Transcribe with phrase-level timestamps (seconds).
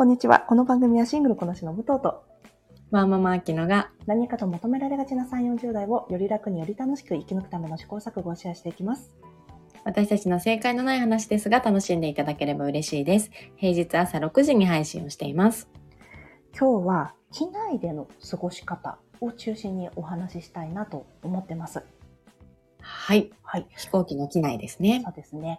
[0.00, 0.46] こんにちは。
[0.48, 2.24] この番組はシングルこなしの武藤と
[2.90, 9.14] ワーママアキノが何かと求められがちな3、40代をより楽により楽しく生き抜くための試行錯誤をシェアしていきます。
[9.84, 13.30] 私たちの正解のない話ですが楽しんでいただければ嬉しいです。
[13.56, 15.68] 平日朝6時に配信をしています。
[16.58, 21.82] 今日は機内での過ごし方を中心にお話ししたいなと思ってます。
[22.80, 23.30] はい。
[23.42, 23.66] はい。
[23.76, 25.10] 飛行機の機内ですねそ。
[25.10, 25.58] うですね。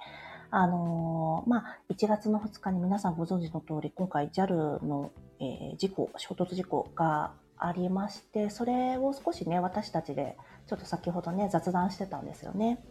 [0.52, 10.37] あのーまあ、1月の2日に皆さんご存知の通り、今回 JAL の、えー事故、衝突事故がありまして、それを少しね、私たちで
[10.68, 12.83] ちょっと先ほどね、雑談してたんですよね。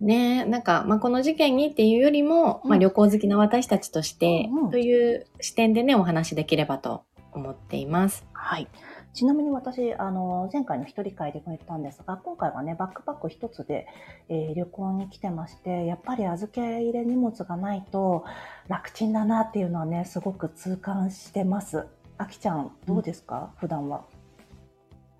[0.00, 8.24] ねなんか、まあ、この事件にっていうよりも、うんまあ、旅行好きな私たちとして、うんうんという視点でね、お話できればと思っています。
[8.32, 8.68] はい。
[9.14, 13.86] ちなみに私、あの、前回の一人会でも言ったんですが、今回はね、バックパック一つで、
[14.28, 18.24] えー旅行に来てまして、やっぱり預け入れ荷物がないと
[18.68, 21.86] 楽ちんだなっていうのはね、すごく痛感してます。
[22.16, 24.04] あきちゃん、どうですか、普段は。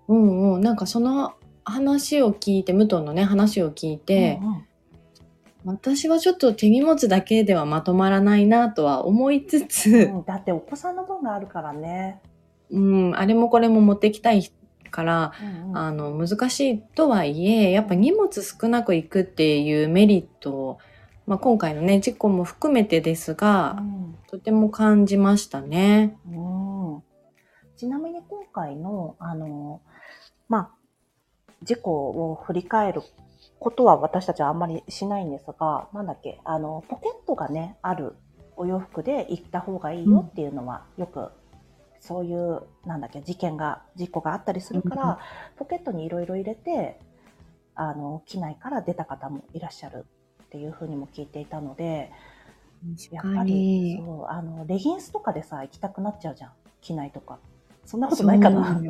[0.07, 0.61] うんうん。
[0.61, 1.33] なんかその
[1.65, 4.65] 話を聞いて、武藤のね、話を聞いて、うんうん
[5.65, 12.21] 私はちょっと手荷物だけではまとまらないなとは思いつつ、うんだってお子さんの分があるからね。
[12.71, 14.51] うん、あれもこれも持ってきたい
[14.91, 15.77] から、うんうん。
[15.77, 20.77] あの、難しいとはいえ、やっぱ荷物少なくいくっていうメリットを、
[21.25, 23.81] まあ、今回のね、事故も含めてですが、
[24.27, 26.17] とても感じましたね。
[26.27, 27.03] うんうん。
[27.77, 29.81] ちなみに今回の、あの、
[30.47, 30.69] まあ、
[31.63, 31.91] 事故
[32.31, 33.01] を振り返る
[33.59, 38.15] ことは私たちはあんまりしないんですが、なんだっけ、あの、ポケットがね、ある
[38.55, 41.29] お洋服で行った方がいいよっていうのは、よく、
[41.99, 45.19] そういう、なんだっけ、事件が、事故があったりするから、
[45.57, 46.99] ポケットにいろいろ入れて、
[47.75, 50.05] あの、機内から出た方もいらっしゃる
[50.43, 52.11] っていうふうにも聞いていたので、
[53.11, 56.51] やっぱり、そう、あの、レギンスとかでさ、行きたくなっちゃうじゃん。
[56.81, 57.39] 機内とか。
[57.85, 58.81] そんなことないかな。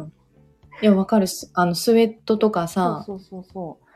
[0.81, 1.27] いや、わかる。
[1.27, 3.88] すあの、スウェットとかさ、そうそうそうそう。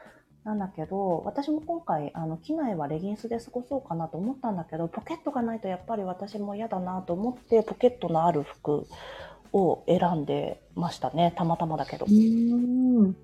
[0.44, 8.86] なんだけど、私も今回、あの、機内はレギンスで過ごそうかなと思ったんだけど、ポケットがないとやっぱり私も嫌だなと思って、ポケットのある服
[9.54, 11.34] を選んでましたね。
[11.38, 12.09] たまたまだけどう。
[12.09, 13.16] ーん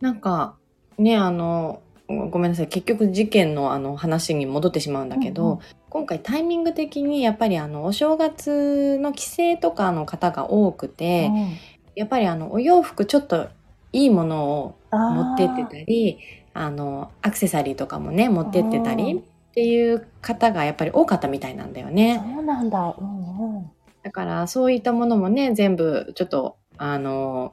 [0.00, 0.56] なんか、
[0.98, 2.68] ね、あの、ごめんなさい。
[2.68, 5.58] 結局事件のあの話に戻ってしまうんだけど、うんうん
[5.90, 11.56] 今回タイミング的にやっぱりあの、お正月の帰省とかの方が多くて、うん
[11.96, 13.48] やっぱりあの、お洋服ちょっと
[13.92, 16.18] いいものを持ってってたり、
[16.58, 19.22] あの、アクセサリーとかもね、持ってってたりうんっ
[19.58, 22.22] ていう方がやっぱり多かったみたいなんだよね。
[22.34, 22.94] そうなんだ。
[22.98, 23.70] うんうん。
[24.02, 27.52] だからそういったものもね、全部ちょっと、あの、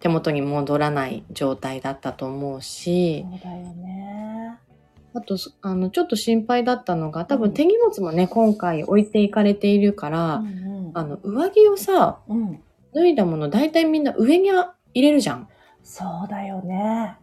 [0.00, 4.58] 手元に戻らない状態だったと思うし、そうだよね。
[5.14, 12.60] あと、そあの、ちょっと心配だったのが、多うん分手荷物もね、今回置いていかれているから、うんうんあの、上着をさ、うん。
[12.94, 15.48] 脱いだもの大体みんな上に入れるじゃん。
[15.82, 17.16] そうだよね。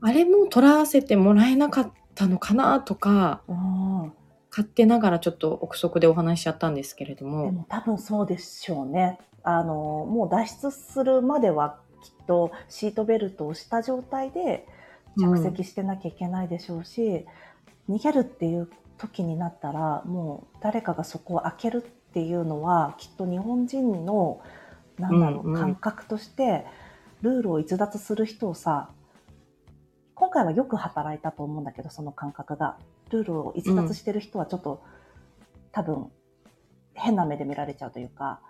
[0.00, 4.12] あれも取らせてもらえなかったのかなとか、うん。
[4.50, 7.52] 勝手ながらちょっと憶測でお話しちゃったんですけれどでも。
[7.52, 9.18] も多分そうでしょうね。
[9.42, 14.66] あの、もう脱出するまではきっとシートベルトをした状態で
[15.18, 17.26] 着席してなきゃいけないでしょうし、
[17.88, 24.40] 逃げるっていう時になったらもう誰かがそこを開けるっていうのはきっと日本人の
[24.98, 26.64] なんだろう、うんうん感覚として
[27.22, 28.90] ルールを逸脱する人をさ
[30.16, 32.76] 今回はよく働いたと思うんだけどその感覚が
[33.10, 34.82] ルールを逸脱してる人はちょっと、
[35.70, 36.10] 多分
[36.94, 38.40] 変な目で見られちゃうというか、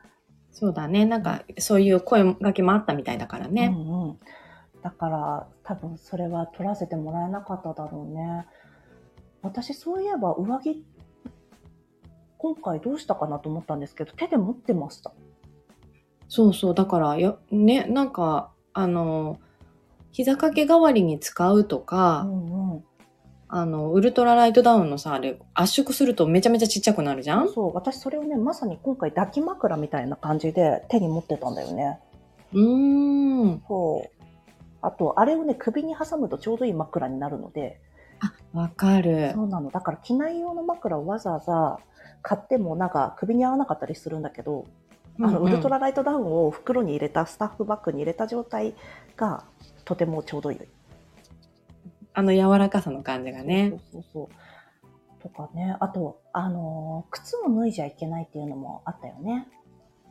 [0.53, 1.05] そうだね。
[1.05, 3.75] なんか、そういう声がけもあったみたいだからね。
[3.76, 4.19] うんうん、
[4.82, 8.47] だから多分それは取らせてもらえなかっただろうね
[9.43, 10.87] 私そういえば上着
[12.38, 15.12] 今回どうしたかなと思ったんですけど手で持ってました
[16.28, 16.75] そうそう。
[16.75, 19.38] だから、よ、ね、なんか、あの、
[20.16, 22.84] 膝掛け代わりに使うとか、んうん。
[23.49, 27.52] あの、ウルトラライトダウンのさ、あれ、圧縮するとめちゃめちゃちっちゃくなるじゃん？
[27.52, 31.99] そう私それをねまさに今回抱き枕みたいな感じで手に持ってたんだよね。
[32.55, 33.62] うーん。
[33.69, 34.25] そう。
[34.81, 37.79] あとあれをね首に挟むとちょうどいい枕になるので。
[38.55, 39.32] わかる。
[39.35, 39.69] そうなの。
[39.70, 41.79] だから機内用の枕をわざわざ
[42.23, 44.64] 買ってもなんか首に合わなかったりするんだけど
[45.20, 45.46] あの、うん。
[45.46, 48.75] うんウルトラライトダウンを袋に入れたスタッフバッグに入れた状態
[49.14, 49.44] が
[49.87, 50.59] とてもちょうどいい。
[52.12, 53.71] あの柔らかさの感じがね。
[53.71, 55.23] そうそうそう。
[55.23, 59.49] とかね、あと、あのー靴を脱いじゃいけないっていうのもあったよね。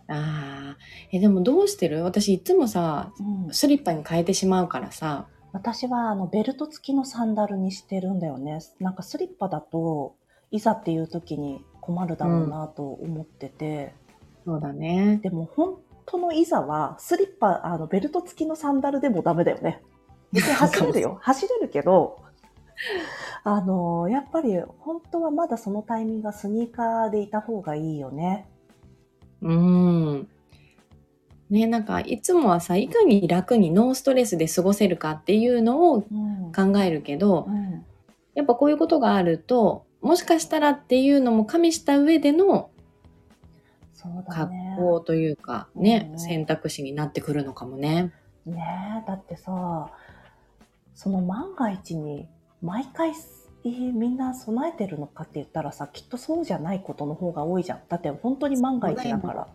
[0.07, 0.77] ああ。
[1.11, 2.03] え、でもどうしてる？
[2.03, 3.11] 私いつもさ、
[3.47, 5.27] うん、スリッパに変えてしまうからさ。
[5.51, 8.59] 私はあのベルト付きのサンダルにしてるんだよね。
[8.79, 10.15] なんかスリッパだと
[10.51, 13.93] いざっていう時に困るだろうなと思ってて、
[14.45, 15.19] そうだね。
[15.23, 19.81] でも本当のいざは、スリッパ、あの、ベルト付きのサンダルでもダメだよね。
[20.31, 21.17] 別に走れるよ。
[21.21, 22.19] 走れるけど、
[23.43, 28.47] あの、やっぱり本当はまだそのタイミングがスニーカーでいた方がいいよね。
[29.41, 30.27] うん。
[31.49, 36.51] ね、なんか、いつもはさ、いかに楽にノーストレスで過ごせるかっていうのをうん。
[36.51, 37.85] 考えるけどう、ん。
[38.33, 42.69] やっぱこういうことがあると、もしかしたらっていうのも加味した上での
[44.27, 44.75] 格ね。
[44.77, 48.11] 好というか、ね、うん選択肢になってくるのかもね。
[48.45, 49.89] ねえ、だってさ、
[50.93, 52.27] その万が一に
[52.61, 53.13] 毎回
[53.63, 57.79] みんな備えてるのかって言ったらさ、きっとそうじゃないことの方が多いじゃん。
[57.89, 59.47] だって本当に万が一だから。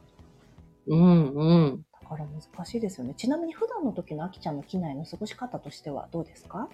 [0.87, 1.85] うんうん。
[2.03, 3.15] だから難しいですよね。
[3.17, 6.69] ちなみに普段の時のあきちゃんの機内の過ごし方としてはどうですか？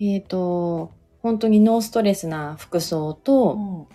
[0.00, 0.90] えっ、と、
[1.22, 3.86] 本当にノーストレスな服装うとん。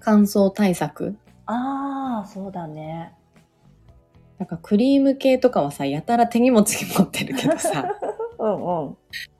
[0.00, 1.16] 乾燥対策。
[1.46, 3.14] ああ、そうだね。
[4.38, 7.84] なんかクリーム系とかはさ、やたら手荷物に持ってるけどさ、
[8.38, 8.96] うんうん。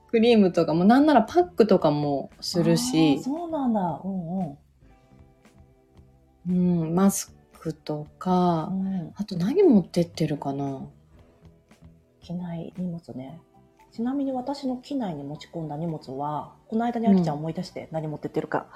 [0.07, 4.01] クリームとかもなんならパックとかもするあしー、そうなんだ。
[4.03, 4.57] うんうん。
[6.49, 6.51] う
[6.91, 9.11] ん、マスクとかう、ん。
[9.15, 10.81] あと何持ってってるかな
[12.21, 13.39] 機内荷物ね。
[13.91, 18.67] ちなみに私の機内に持ち込んだ荷物は、この間にあきちゃん思い出して何持ってってるか。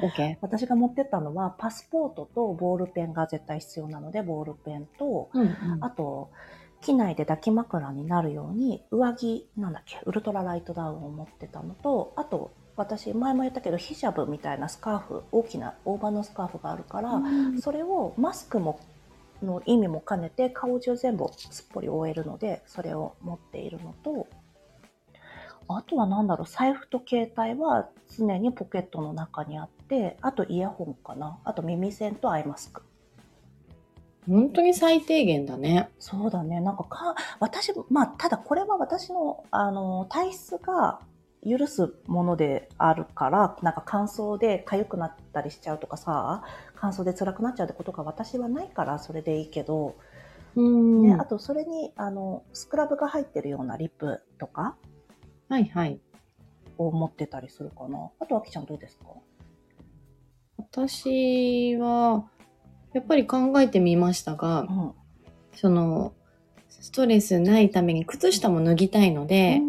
[0.00, 0.36] ?OK?
[0.40, 5.84] 私が持ってったのは、パスポートとボールペンが絶対必要なので、ボールペンと、うん、うん。
[5.84, 6.30] あと、
[6.80, 17.20] 機内で抱き枕になるように、上着、なんだっけ、ウルトラライトダウンを持ってたのと、あと、私、前も言ったけど、ヒジャブみたいなスカーフ、大きな大葉のスカーフがあるから、
[17.60, 18.78] それをマスクも、
[19.42, 24.28] の意味も兼ねて、顔中全部すっぽり覆えるので、それを持っているのと、
[25.68, 31.38] あとは何だろう、財布と携帯は常にポケットの中にあって、あとイヤホンかな。
[31.44, 32.82] あと耳栓とアイマスク。
[34.28, 35.88] 本当に最低限だね。
[35.98, 36.60] そうだね。
[36.60, 41.00] なんかか、私、まあ、ただこれは私の、あの、体質が
[41.48, 46.42] 許すものであるから、なんか乾燥で痒くなったりしちゃうとかさ、
[46.74, 49.96] 乾燥で辛くなっちゃうってことが私はないからそれでいいけど、
[50.56, 51.02] うん。
[51.04, 54.76] ね、あとそれに、あの、スクラブが入ってるようなリップとか
[55.48, 56.00] はいはい。
[56.76, 58.10] を持ってたりするかな。
[58.20, 59.06] あと、あきちゃんどうですか？
[60.70, 62.24] 私は、
[62.92, 64.92] やっぱり考えてみましたが、うん。
[65.54, 66.12] その、
[66.68, 69.60] ストレスないために靴下も脱ぎたいので。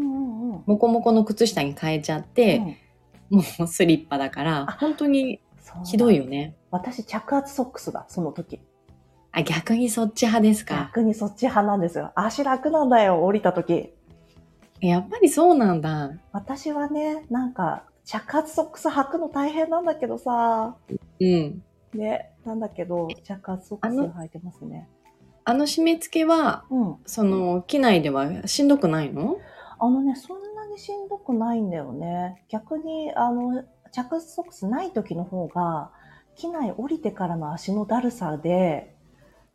[0.65, 2.75] もこもこの靴下に変えちゃって、うん
[3.37, 5.39] もうスリッパだからあ、本当に
[5.85, 6.55] ひどいよね。
[6.71, 8.59] 私、着圧ソックスだ、その時。
[9.31, 10.75] あ、逆にそっち派ですか？
[10.75, 12.11] 逆にそっち派なんですよ。
[12.15, 13.93] 足楽なんだよ、降りた時。
[14.79, 16.11] やっぱりそうなんだ。
[16.31, 20.75] 私はね、なんか、着圧ソックス履くの大変なんだけどさ、
[21.19, 21.61] うん。
[21.93, 24.89] ね、なんだけど、着圧ソックス履いてますね。
[25.45, 26.95] あの締め付けは、うん。
[27.05, 29.37] その、機内ではしんどくないの？
[29.77, 32.43] あのね、そんなにしんどくないんだよね。
[32.49, 35.91] 逆に、あの、着圧ソックスない時の方が、
[36.35, 38.95] 機内降りてからの足のだるさで、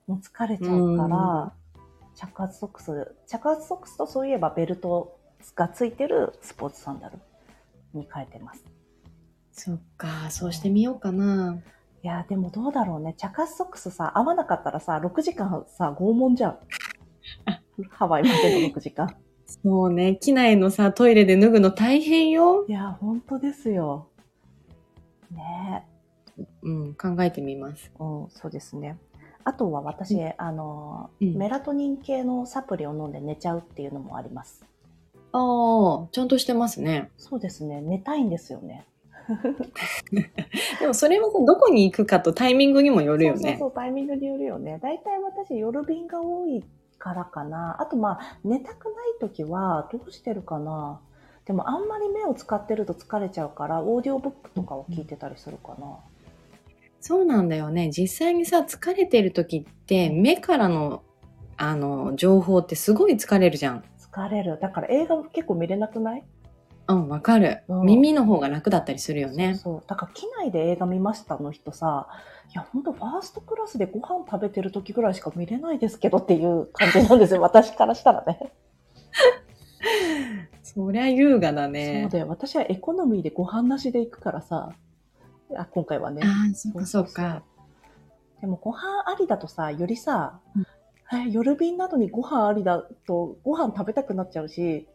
[0.06, 1.52] もう疲れちゃうから、
[2.14, 5.18] 着圧ソックス、着圧ソックスとそういえばベルト
[5.56, 7.18] がついてるスポーツサンダル
[7.96, 8.64] に変えてます。
[9.52, 11.58] そっか、そうしてみようかな。
[12.02, 13.14] いや、でもどうだろうね。
[13.16, 16.58] 着圧ソックスさ、合わなかったらさ、6時間さ、拷問じゃん。
[17.90, 19.14] ハワイまでの6時間。
[19.46, 22.66] そうね、機内のさ、トイレで脱ぐの大変よ。
[22.68, 24.08] いや、本当ですよ。
[25.30, 25.86] ね
[26.62, 27.90] うん、考えてみます。
[27.94, 27.96] え。
[28.02, 28.98] うん、そうですね。
[29.44, 34.64] あとは私、あの、うんメラトニン系のサプリを飲んで寝ちゃうっていうのもあります。
[35.36, 37.10] ああ、ちゃんとしてますね。
[37.18, 37.80] そうですね。
[37.80, 38.86] 寝たいんですよね。
[40.80, 43.40] でもそれはさどこに行くかとタイミングにもよるよね。
[43.40, 44.78] そうそうそう、タイミングによるよね。
[44.80, 46.62] 大体私、夜便が多い
[46.98, 47.76] からかな。
[47.80, 51.00] あと、まあ、寝たくない時は、どうしてるかな。
[51.46, 55.98] でも、あんまり目を使ってると疲れちゃうから、オーディオブックとかを聞いてたりするかな。
[57.00, 57.90] そうなんだよね。
[57.90, 61.02] 実際にさ、疲れてる時って、目からの、
[61.56, 63.84] あの、情報ってすごい疲れるじゃん。
[64.14, 64.58] 疲れる。
[64.60, 66.24] だから映画結構見れなくない？
[66.86, 69.54] うん、わかる、うん耳の方が楽だったりするよね。
[69.54, 69.82] そう。
[69.86, 72.08] だから機内で映画見ましたの人さ、
[72.50, 77.40] いや、ほんとファーストクラスでご飯食べてる時ぐらいしか見れないですけどっていう感じなんですよ。
[77.42, 78.52] 私からしたらね。
[80.62, 82.08] そりゃ優雅だそうね。
[82.12, 82.28] だよ。
[82.28, 84.72] 私はエコノミーでご飯なしで行くからさ。
[85.56, 86.20] あ、今回はね。
[86.24, 87.42] ああ、そうかそうか。
[88.42, 90.66] でもご飯ありだとさ、よりさ、うん
[91.12, 94.88] え夜便などにご飯ありだとご飯食べたくなっちゃうし、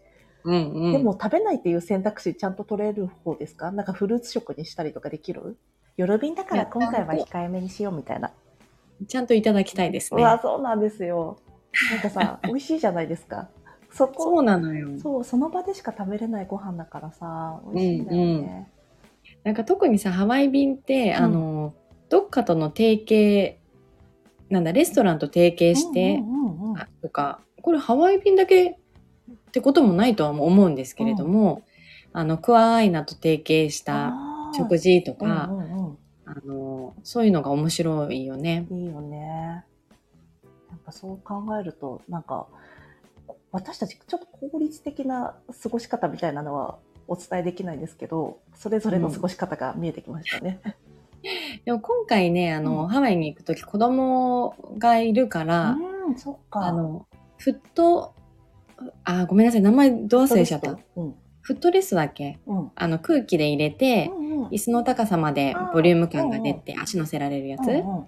[0.43, 0.91] うんうん。
[0.93, 3.71] でも食べないっていう選択肢ちゃんと取れる方ですか？
[3.71, 5.57] なんかフルーツ食にしたりとかできる？
[5.97, 8.31] 夜便だから今回は控えめにしようみたいな。
[9.07, 10.21] ちゃんといただきたいですね。
[10.21, 11.37] うわ、そうなんですよ。
[11.91, 13.49] なんかさ、 美味しいじゃないですか。
[13.91, 14.99] そこ、そうなのよ。
[14.99, 18.71] そう、その場でしか食べれないご飯だからさ、美味しいんだよね。
[19.43, 21.73] なんか特にさ、ハワイ便って、うんあの、
[22.09, 23.58] どっかとの提携、
[24.49, 26.23] なんだ、レストランと提携して、
[27.01, 28.75] とか、これハワイ便だけっ
[29.51, 31.63] てこともないとは思うんですけれども、
[32.13, 34.13] あの、クアアイナと提携した
[34.55, 38.67] 食事とか、うんうんあの、そういうのが面白いよね。
[38.69, 39.65] うん、いいよね。
[40.43, 42.45] やっぱそう考えると、なんか、
[43.51, 46.77] 私たちちょっと効率的な過ごし方みたいなのは
[47.07, 50.59] お伝えできないんですけど、それぞれの過ごし方が見えてきましたね。
[51.65, 56.65] でも今回ね、あの、うんハワイに行くとき子供がいるから、うん、そっか。
[56.65, 57.05] あの、
[57.37, 58.13] フット、
[59.03, 60.77] あ、ごめんなさい、名前ど忘れしちゃった。
[60.95, 61.15] うん。
[61.41, 62.39] フットレストだっけ？
[62.45, 62.71] うん。
[62.75, 68.05] あの、空気で入れて、うんうん椅子の高さまでボリューム感が出て、足乗せられるやつ、うんうん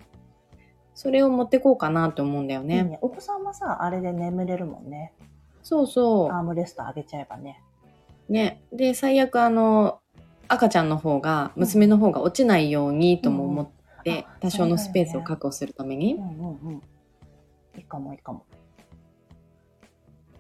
[0.94, 2.76] それを持ってこうかなと思うんだよね。
[2.76, 3.00] いいね。
[3.02, 5.14] お子さんはさ、あれで眠れるもんね。
[5.64, 7.62] そうそアームレスト上げちゃえばね。
[8.30, 8.34] う。
[8.34, 8.62] ね。
[8.74, 10.00] で、最悪あの、
[10.52, 16.82] 赤ちゃんの方が、娘の方が落ちないようにとも思って、多少のスペースを確保するために、うんうんうん。
[17.78, 18.46] いいかもいいかも。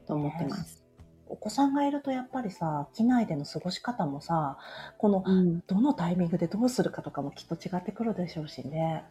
[0.06, 0.84] と思ってます。
[1.28, 4.58] お子さんがいるとやっぱりさ、機内での過ごし方もさ、
[4.98, 5.64] この、うん。
[5.66, 9.06] どのタイミングでどうするかとかもきっと違ってくるでしょうしね。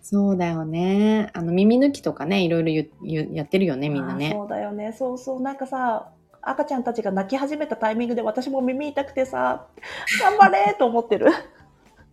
[0.00, 1.30] そうだよね。
[1.34, 4.30] あの、耳抜きとかね、いろいろやってるよね、みんなね。
[4.32, 4.92] そうだよね。
[4.92, 5.42] そうそう。
[5.42, 6.12] なんかさ、
[6.48, 9.66] 赤ちゃんたちが泣き始めたタイミングで私も耳痛くてさ、
[10.20, 11.26] 頑張れと思ってる。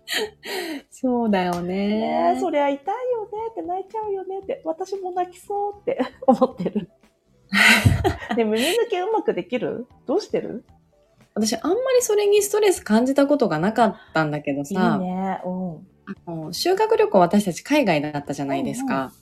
[0.92, 6.90] そうだよねねえ、そりゃ痛いよねって泣いちゃうよねって、私も泣きそうって 思ってる。
[8.36, 9.88] で、耳抜きうまくできる？
[10.06, 10.66] どうしてる？
[11.36, 15.42] 私、あんまりそれにストレス感じたことがなかったんだけどいいさ、ね。
[15.46, 15.88] うん。
[16.06, 19.14] あの修学旅行私たち海外だったじゃないですか。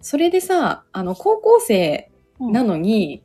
[0.00, 3.24] それでさ、あの、高校生うんなのに、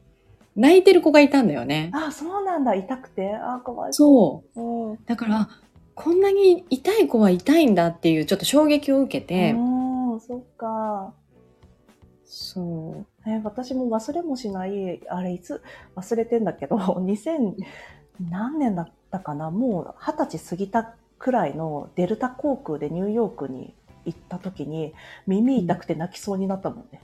[0.56, 1.92] 泣いてる子がいたんだよね。
[1.94, 2.76] あ、そうなんだ。
[2.76, 3.34] 痛くて？
[3.36, 4.62] あ、かわいそう。
[4.62, 4.64] う。
[4.92, 5.00] うん。
[5.06, 5.50] だから、
[5.96, 11.14] こんなに痛い子は痛いんだっていうちょっと衝撃を受けて、うん、そっか。
[12.26, 13.06] そう。
[13.30, 15.62] え私も忘れもしない、あれいつ？
[15.96, 17.56] 忘れてんだけど、 2000
[18.30, 19.52] 何年だったかな？
[19.52, 24.94] もう二十歳過ぎたくらいのデルタ航空でニューヨークに行った時に
[25.28, 27.02] 耳痛くて泣きそうになったもんね。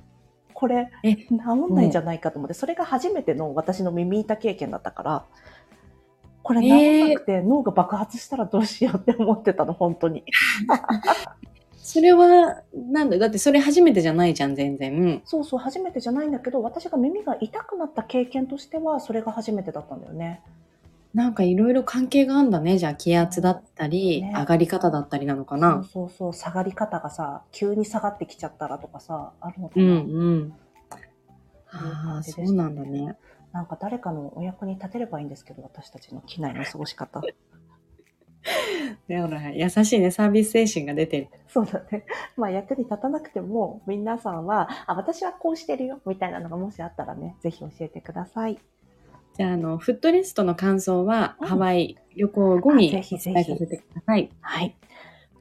[0.60, 5.26] これえ治んないんじゃないかと思って、それが初めての私の耳痛経験だったから、
[6.42, 10.24] これ治んなくて脳が爆発したらどうしようって思ってたの、本当に。
[11.78, 15.22] それは、なんだ、だってそれ初めてじゃないじゃん、全然。
[15.26, 20.42] そうそう、初めてじゃないんだけど、私が耳が痛くなった経験としては、それが初めてだったんだよね。
[21.14, 22.78] なんかいろいろ関係があんだね。
[22.78, 25.84] じゃあ気圧だったり、ね上がり方だったりなのかそうな。
[25.84, 29.84] そうそう、下がり方がさ、急に下がってきちゃったらとかさ、あるのかな。
[29.84, 30.54] うんうん。
[31.72, 33.16] ああ、そうなんだね。
[33.52, 37.22] なんか誰かのお役に立てればいいんですけど、私たちの機内の過ごし方。
[39.08, 41.28] でほら、優しいね、サービス精神が出てる。
[41.48, 42.06] そうだね。
[42.36, 48.60] まあ役に立たなくても、皆さんは、あ、私はこうしてるよ、みたいなのがもしあったらね、ぜひ教えてください。
[49.38, 54.29] じゃあ、あの、フットレストの感想は、うんハワイ旅行後にあぜおひぜひさせてください。
[54.41, 54.75] はい。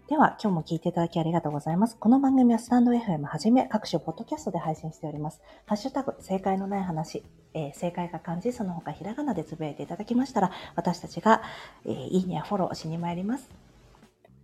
[0.08, 1.96] では、今日も聞いていただきありがとうございます。
[1.98, 5.40] この番組はスタンド FM はじめ各種ポッドキャストで配信しております。
[5.64, 7.24] ハッシュタグ、正解のない話、
[7.54, 11.42] えー正解が漢字、その他ひらがなでつぶやいていただきましたら、私たちが、
[11.86, 13.50] えーいいねやフォローしに参ります。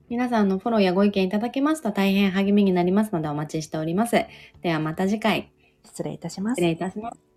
[0.08, 4.16] 皆さんのフォローやご意見いただけますと大変励みになりますのでお待ちしております。
[4.62, 5.52] ではまた次回、
[5.84, 6.62] 失礼いたします失。
[6.62, 7.31] 礼いたします。